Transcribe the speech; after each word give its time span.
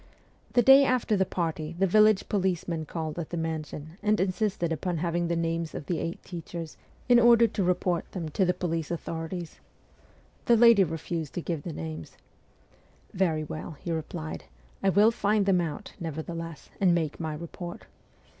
The 0.53 0.63
day 0.63 0.83
after 0.83 1.15
the 1.15 1.27
party 1.27 1.75
the 1.77 1.85
village 1.85 2.27
policeman 2.27 2.85
called 2.87 3.19
at 3.19 3.29
the 3.29 3.37
mansion 3.37 3.99
and 4.01 4.19
insisted 4.19 4.71
upon 4.71 4.97
having 4.97 5.27
the 5.27 5.35
names 5.35 5.75
of 5.75 5.85
the 5.85 5.99
eight 5.99 6.23
teachers, 6.23 6.75
in 7.07 7.19
order 7.19 7.45
to 7.45 7.63
report 7.63 8.11
them 8.11 8.27
to 8.29 8.43
the 8.43 8.51
police 8.55 8.89
authorities. 8.89 9.59
The 10.45 10.57
lady 10.57 10.83
refused 10.83 11.35
to 11.35 11.41
give 11.43 11.61
the 11.61 11.71
names.' 11.71 12.17
Very 13.13 13.43
well,' 13.43 13.77
he 13.79 13.91
replied,' 13.91 14.45
I 14.83 14.89
will 14.89 15.11
find 15.11 15.45
them 15.45 15.61
out, 15.61 15.93
nevertheless, 15.99 16.71
and 16.79 16.95
make 16.95 17.19
my 17.19 17.35
report. 17.35 17.85